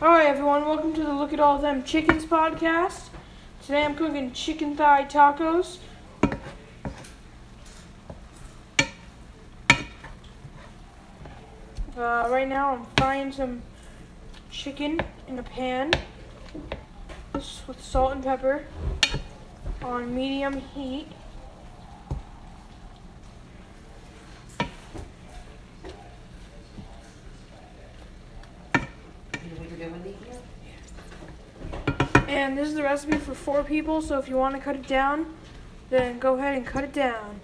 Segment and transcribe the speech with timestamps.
[0.00, 3.08] Right, everyone, welcome to the Look at All Them Chickens podcast.
[3.62, 5.78] Today I'm cooking chicken thigh tacos.
[11.96, 13.62] Uh, right now I'm frying some
[14.52, 15.90] chicken in a pan
[17.34, 18.66] with salt and pepper
[19.82, 21.08] on medium heat.
[32.28, 34.86] And this is the recipe for four people, so if you want to cut it
[34.86, 35.34] down,
[35.88, 37.40] then go ahead and cut it down.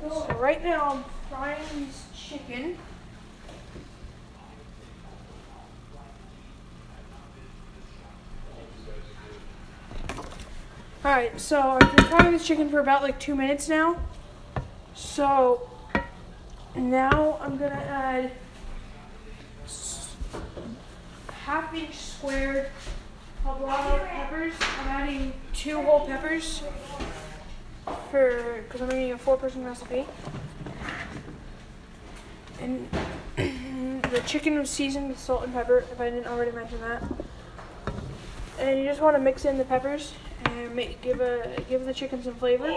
[0.00, 2.78] So right now I'm frying this chicken.
[11.04, 13.96] Alright, so I've been frying this chicken for about like two minutes now.
[14.94, 15.68] So
[16.76, 18.32] now I'm gonna add
[21.44, 22.70] half inch squared
[23.44, 24.54] poblano peppers.
[24.80, 26.62] I'm adding two whole peppers
[28.10, 30.06] for because I'm making a four person recipe.
[32.60, 32.88] And
[33.36, 37.02] the chicken was seasoned with salt and pepper, if I didn't already mention that.
[38.58, 41.92] And you just want to mix in the peppers and make, give a give the
[41.92, 42.72] chicken some flavor.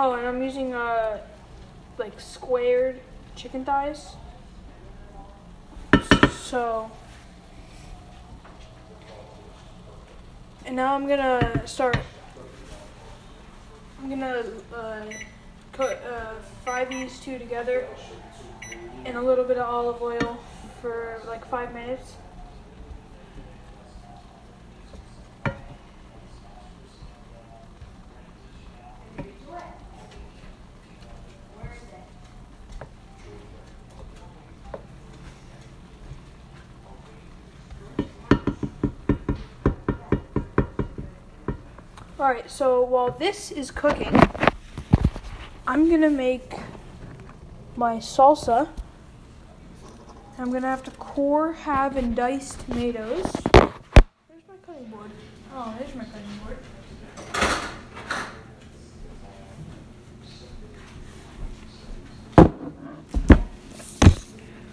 [0.00, 1.18] Oh, and I'm using uh
[1.98, 3.00] like squared
[3.34, 4.14] chicken thighs.
[6.30, 6.88] So
[10.64, 11.98] and now I'm gonna start.
[14.00, 15.02] I'm gonna uh,
[15.72, 17.84] cook, uh, fry these two together
[19.04, 20.38] in a little bit of olive oil
[20.80, 22.12] for like five minutes.
[42.20, 44.12] All right, so while this is cooking,
[45.68, 46.52] I'm gonna make
[47.76, 48.68] my salsa.
[50.36, 53.24] I'm gonna have to core, halve, and dice tomatoes.
[53.52, 55.12] Where's my cutting board?
[55.54, 56.58] Oh, there's my cutting board.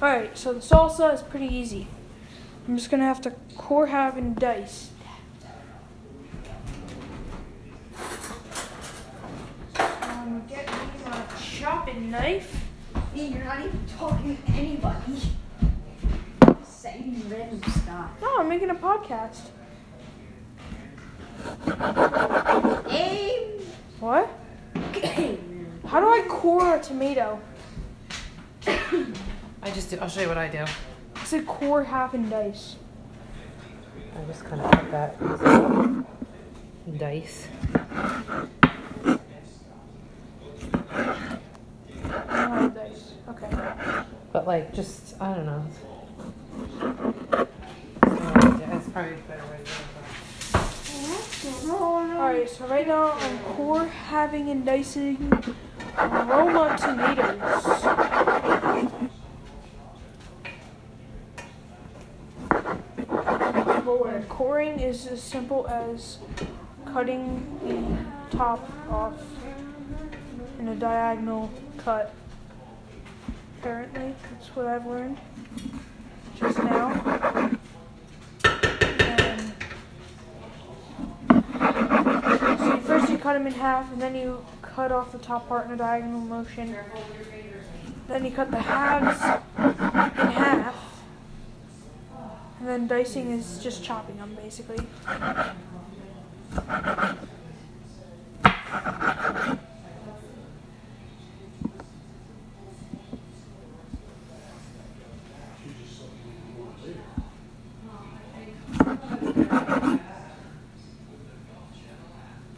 [0.00, 1.86] All right, so the salsa is pretty easy.
[2.66, 4.90] I'm just gonna have to core, halve, and dice.
[10.26, 10.74] Um, get me
[11.56, 12.64] my chopping knife.
[13.14, 15.20] Hey, you're not even talking to anybody.
[16.64, 18.10] Saying random stuff.
[18.20, 19.50] No, I'm making a podcast.
[22.90, 23.60] Aim.
[24.00, 24.28] What?
[24.92, 25.80] Game.
[25.86, 27.40] How do I core a tomato?
[28.66, 29.98] I just do.
[30.00, 30.64] I'll show you what I do.
[31.14, 32.76] I said core half and dice.
[34.16, 35.18] I just kind of cut that
[36.98, 37.48] dice.
[42.48, 43.12] Oh, dice.
[43.28, 43.50] Okay.
[44.46, 45.66] But like, just I don't know.
[48.60, 49.70] Yeah, it's probably better way to
[51.64, 51.72] do.
[51.72, 55.30] Alright, so right now I'm core having and dicing
[55.98, 57.82] Roma tomatoes.
[64.08, 66.18] And coring is as simple as
[66.92, 67.44] cutting
[68.30, 69.20] the top off
[70.60, 72.14] in a diagonal cut.
[73.66, 75.18] Apparently, that's what I've learned
[76.38, 76.92] just now.
[78.44, 79.52] And
[82.60, 85.66] so first you cut them in half, and then you cut off the top part
[85.66, 86.76] in a diagonal motion.
[88.06, 89.20] Then you cut the halves
[89.58, 89.72] in
[90.30, 91.02] half.
[92.60, 94.78] And then dicing is just chopping them, basically.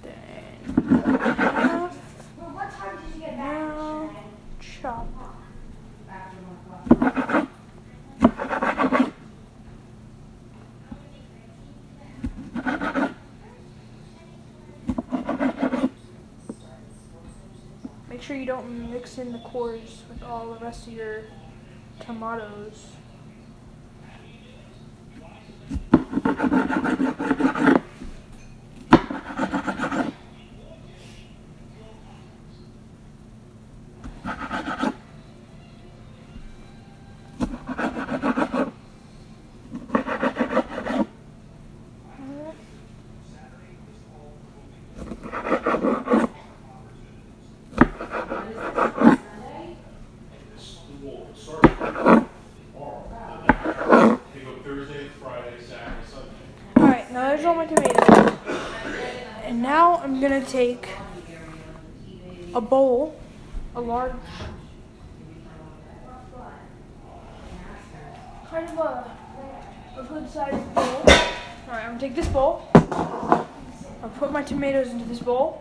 [0.03, 0.75] Then
[1.37, 1.97] half,
[2.39, 3.39] Well, what time did you get back?
[3.39, 4.11] now
[4.61, 5.07] chop.
[18.09, 21.23] Make sure you don't mix in the cores with all the rest of your
[21.99, 22.89] tomatoes.
[51.01, 52.27] Well, start tomorrow.
[54.35, 56.35] They go Thursday, Friday, Saturday, Sunday.
[56.77, 58.35] Alright, now there's all my tomatoes.
[59.59, 60.89] And now I'm gonna take
[62.55, 63.17] a bowl,
[63.75, 64.13] a large,
[68.49, 69.11] kind of a,
[69.99, 70.85] a good sized bowl.
[70.85, 71.19] Alright,
[71.67, 72.69] I'm gonna take this bowl.
[72.73, 75.61] I'll put my tomatoes into this bowl.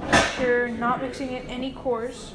[0.00, 2.32] Make sure not mixing it any cores.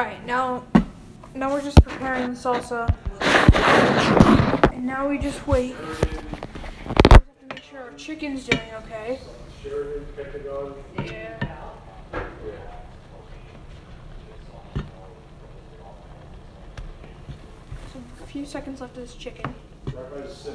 [0.00, 0.64] Alright, now
[1.34, 2.88] now we're just preparing the salsa.
[4.72, 5.76] And now we just wait.
[5.78, 6.00] We have
[7.10, 9.20] to make sure our chicken's doing okay.
[11.04, 11.38] Yeah.
[17.92, 19.54] So a few seconds left of this chicken.
[19.86, 20.46] Is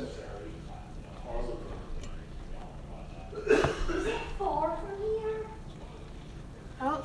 [4.07, 5.04] it far from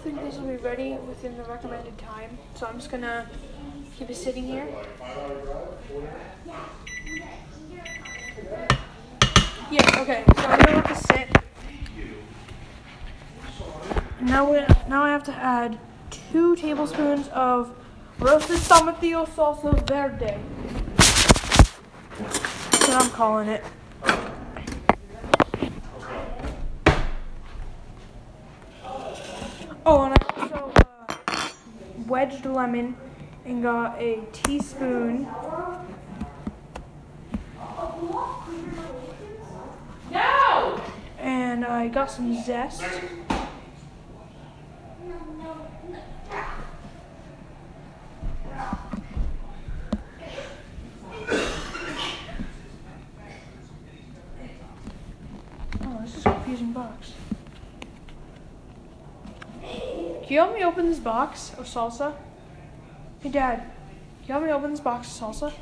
[0.03, 3.29] don't think this will be ready within the recommended time, so I'm just gonna
[3.99, 4.67] keep it sitting here.
[9.71, 11.29] Yeah, okay, so I'm gonna let this sit.
[14.23, 15.79] Now, we, now I have to add
[16.11, 17.75] two tablespoons of
[18.19, 20.39] roasted tomatillo salsa verde.
[22.17, 23.65] That's what I'm calling it.
[29.87, 31.49] Oh, and I also uh,
[32.21, 32.95] wedged lemon
[33.47, 35.27] and got a teaspoon
[40.11, 40.81] no!
[41.19, 42.83] and I got some zest.
[55.83, 57.15] Oh, this is a confusing box.
[60.31, 62.15] Can you help me open this box of salsa?
[63.19, 65.53] Hey, Dad, can you help me open this box of salsa?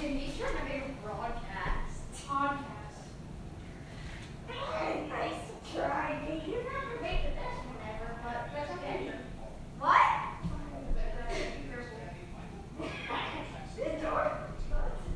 [0.00, 2.04] Dude, he's trying to make a broadcast.
[2.28, 3.02] Podcast.
[4.46, 6.06] Nice to try.
[6.28, 9.10] Dude, you never made the best one ever, but that's okay.
[9.80, 10.06] What?
[13.74, 14.38] The door.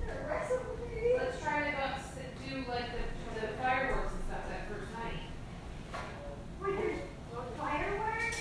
[0.05, 1.15] The recipe.
[1.17, 2.19] Let's try to go s-
[2.49, 5.23] do like the, the fireworks and stuff that first night.
[6.61, 7.01] Wait, there's
[7.59, 8.41] fireworks?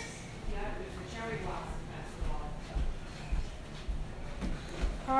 [0.51, 2.39] Yeah, there's the cherry blossom festival.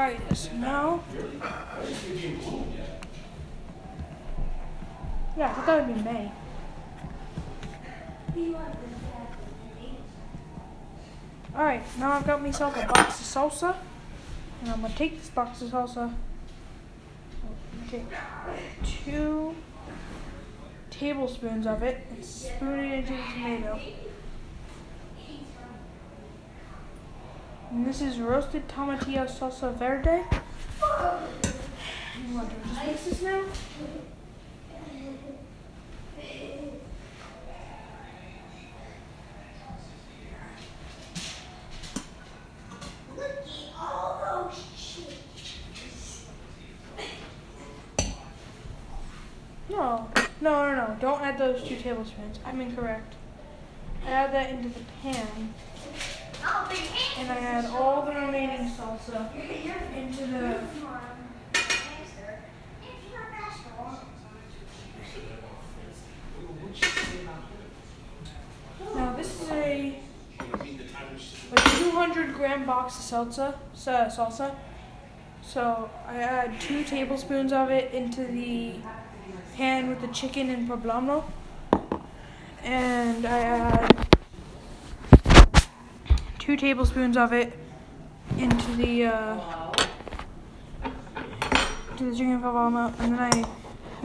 [0.10, 1.04] Alright, so now.
[5.38, 6.32] Yeah, thought that would be like.
[11.56, 13.76] Alright, now I've got myself a box of salsa.
[14.62, 16.12] And I'm gonna take this box of salsa.
[17.92, 18.06] Take
[18.84, 19.56] two
[20.90, 23.80] tablespoons of it and spoon it into the tomato.
[27.72, 30.24] And this is roasted tomatillo salsa verde.
[32.32, 33.44] Just mix this now?
[49.70, 50.10] No,
[50.42, 50.98] no, no, no.
[51.00, 52.40] Don't add those two tablespoons.
[52.44, 53.14] I'm incorrect.
[54.06, 55.54] Add that into the pan,
[57.20, 59.30] and I add all the remaining salsa
[59.96, 60.60] into the.
[68.96, 70.00] Now this is a
[71.52, 73.56] a 200 gram box of salsa.
[73.74, 74.56] sa- Salsa.
[75.42, 78.76] So I add two tablespoons of it into the
[79.56, 81.24] pan with the chicken and poblano,
[82.64, 84.08] and I add
[86.50, 87.54] two tablespoons of it
[88.40, 89.72] into the uh,
[91.96, 93.38] to the chicken falafel, and then I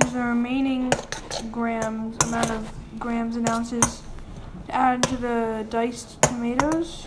[0.02, 0.92] use the remaining
[1.50, 4.02] grams amount of grams and ounces
[4.66, 7.06] to add to the diced tomatoes.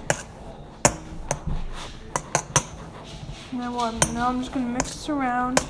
[3.52, 3.70] And then?
[4.16, 5.64] Now I'm just gonna mix this around,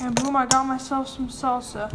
[0.00, 0.34] and boom!
[0.34, 1.88] I got myself some salsa.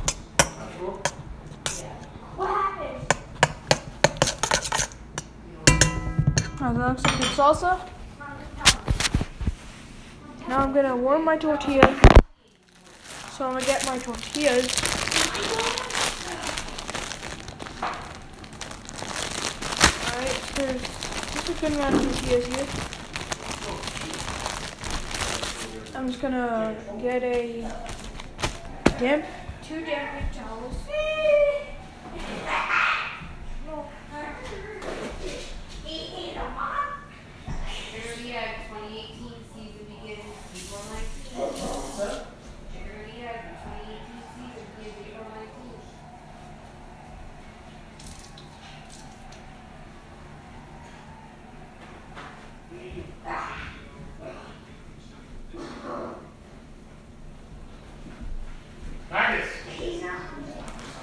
[6.61, 7.79] Alright, that looks like good salsa.
[10.49, 11.87] Now I'm gonna warm my tortilla.
[13.31, 14.67] So I'm gonna get my tortillas.
[20.03, 20.81] Alright, there's
[21.31, 22.67] just a good amount of tortillas here.
[25.95, 27.61] I'm just gonna get a
[28.99, 29.25] damp,
[29.63, 30.75] two damp towels.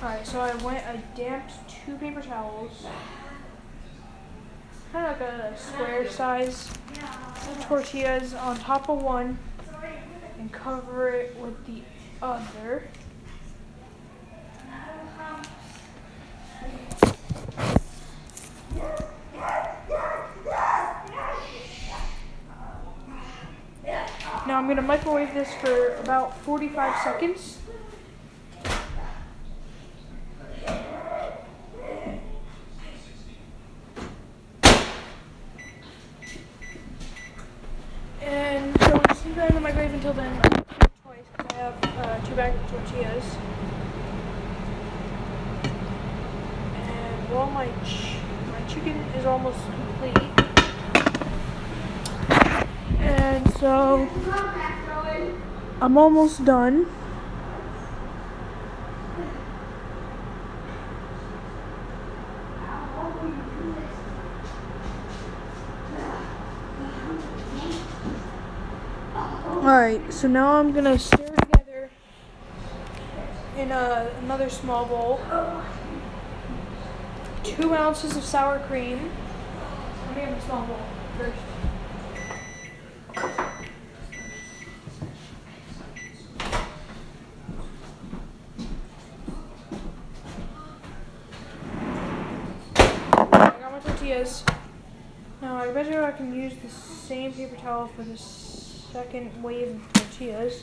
[0.03, 2.87] Alright, so I went, I damped two paper towels.
[4.93, 6.73] Kind of like a square size
[7.63, 9.39] tortillas on top of one
[10.39, 11.83] and cover it with the
[12.23, 12.85] other.
[24.57, 27.59] Now I'm gonna microwave this for about 45 seconds.
[38.23, 40.33] And so we just leave that in the microwave until then.
[40.33, 43.37] I'm gonna cook it twice because I have uh, two bags of tortillas.
[46.77, 48.17] And while my ch-
[48.51, 50.47] my chicken is almost complete,
[53.01, 54.09] and so
[55.97, 56.85] I'm almost done.
[69.47, 71.89] Alright, so now I'm gonna stir together
[73.57, 75.19] in a, another small bowl
[77.43, 79.11] two ounces of sour cream.
[80.09, 80.79] Let me have a small bowl
[81.17, 81.66] first.
[94.07, 94.59] I got.
[95.43, 99.75] Now I bet you I can use the same paper towel for the second wave
[99.75, 100.63] of tortillas.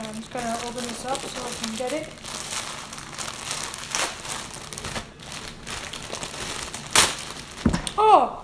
[0.00, 2.08] I'm just gonna open this up so I can get it.
[7.96, 8.39] Oh!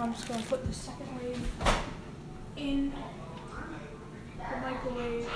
[0.00, 1.46] Now I'm just gonna put the second wave
[2.56, 2.90] in
[4.38, 5.28] the microwave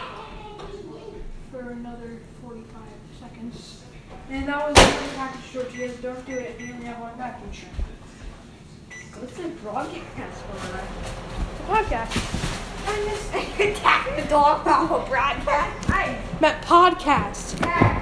[1.50, 2.80] for another 45
[3.20, 3.82] seconds.
[4.30, 5.96] And that was one package tortillas.
[5.98, 7.64] Don't do it if you only have one package.
[9.18, 10.56] What's the broadcast for?
[10.72, 12.86] The podcast.
[12.86, 15.90] i Attack the dog off a broadcast.
[15.90, 17.92] Hey, Met podcast.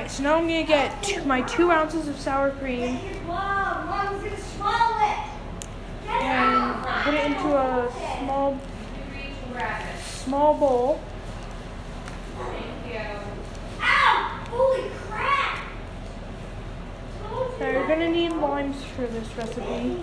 [0.00, 2.98] Alright, so now I'm gonna get my two ounces of sour cream
[6.08, 8.58] and put it into a small
[10.00, 11.02] small bowl.
[12.38, 13.10] Thank
[14.48, 15.58] Holy crap!
[17.60, 19.98] Now you're gonna need limes for this recipe.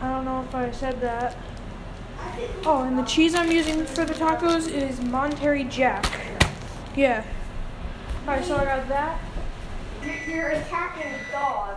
[0.00, 1.36] I don't know if I said that.
[2.64, 6.04] Oh, and the cheese I'm using for the tacos is Monterey Jack.
[6.96, 7.22] Yeah.
[8.26, 9.20] Alright, so I got that.
[10.02, 11.76] You're, you're attacking a dog.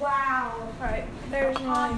[0.00, 0.68] Wow.
[0.80, 1.96] Alright, there's my.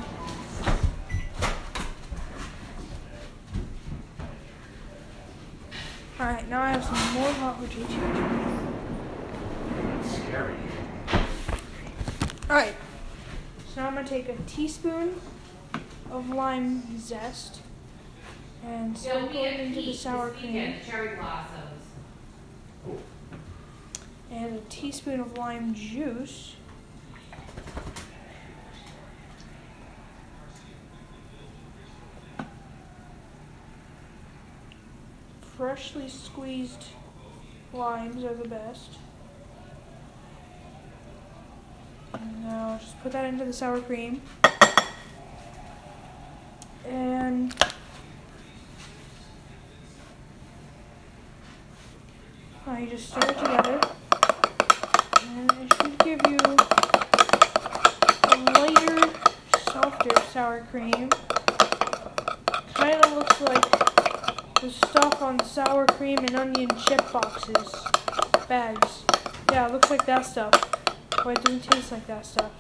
[6.21, 8.75] Alright, now I have some more hot rotation.
[10.05, 10.57] Scary.
[12.51, 12.75] Alright,
[13.75, 15.19] so now I'm gonna take a teaspoon
[16.11, 17.61] of lime zest
[18.63, 21.64] and There'll sprinkle it a into the sour cream, cherry blossoms
[24.35, 26.57] and a teaspoon of lime juice.
[35.57, 36.87] Freshly squeezed
[37.73, 38.99] limes are the best.
[42.13, 44.21] And now just put that into the sour cream.
[46.89, 47.55] And
[52.67, 53.81] I just stir it together.
[60.35, 61.09] Sour cream.
[62.75, 63.71] Kind of looks like
[64.61, 67.73] the stuff on sour cream and onion chip boxes,
[68.49, 69.05] bags.
[69.53, 70.51] Yeah, it looks like that stuff.
[71.23, 72.51] But it doesn't taste like that stuff.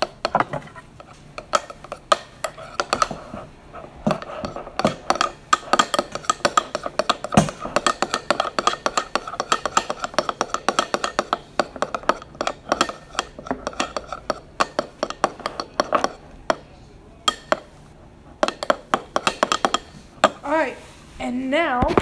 [20.44, 20.76] Alright,
[21.18, 21.96] and now, if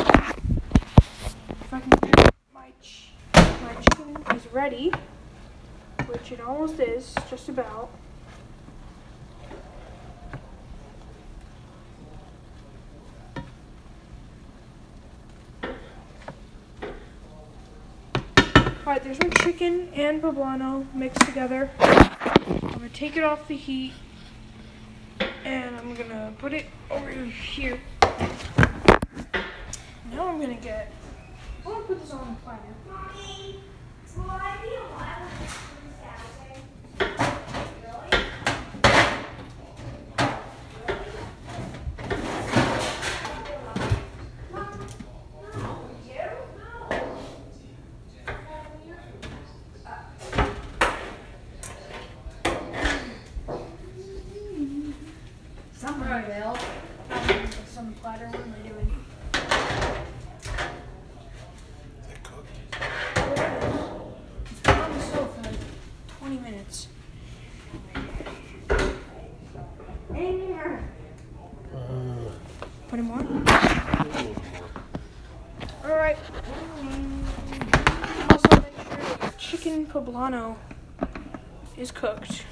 [1.73, 1.91] I can,
[2.53, 4.93] my, ch- my chicken is ready,
[6.33, 7.91] which it almost is, just about.
[18.81, 21.71] Alright, there's my chicken and poblano mixed together.
[21.79, 23.93] I'm gonna take it off the heat
[25.45, 27.79] and I'm gonna put it over here.
[30.11, 30.93] Now I'm gonna get.
[31.65, 32.63] I'm gonna put this on the platter.
[32.89, 33.61] Mommy,
[34.17, 35.57] will I be allowed to do
[36.03, 36.61] Saturday?
[37.83, 38.11] Really?
[44.53, 44.73] Mom,
[45.55, 45.71] no,
[46.05, 46.27] you?
[46.59, 47.03] No.
[55.73, 56.57] Someone will.
[57.11, 58.27] I'm gonna put this on the platter.
[58.27, 58.91] What am I doing?
[64.51, 65.61] It's been on the stove for like
[66.19, 66.89] 20 minutes.
[70.11, 70.85] In here.
[73.03, 73.43] Put it more.
[75.85, 76.19] Alright.
[78.31, 80.57] Also make sure that chicken poblano
[81.77, 82.45] is cooked.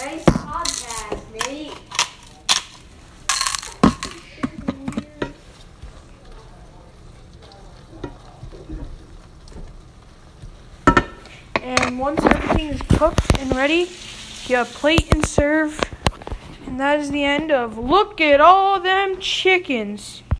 [0.00, 1.76] Nice podcast, Nate.
[11.62, 13.90] And once everything is cooked and ready,
[14.46, 15.80] you have plate and serve.
[16.78, 20.22] And that is the end of Look at all them chickens.